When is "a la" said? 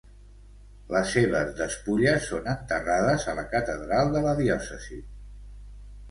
3.33-3.43